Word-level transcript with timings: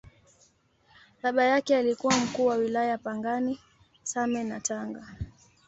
Baba 1.23 1.43
yake 1.43 1.75
alikuwa 1.77 2.17
Mkuu 2.17 2.45
wa 2.45 2.55
Wilaya 2.55 2.97
Pangani, 2.97 3.59
Same 4.03 4.43
na 4.43 4.59
Tanga. 4.59 5.07